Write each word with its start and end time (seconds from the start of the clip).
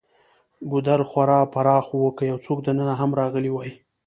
ګودر 0.71 1.01
خورا 1.09 1.39
پراخ 1.53 1.87
و، 1.93 2.01
که 2.17 2.23
یو 2.31 2.37
څوک 2.45 2.59
دننه 2.65 2.93
هم 3.01 3.11
راغلی 3.19 3.51
وای. 3.53 3.71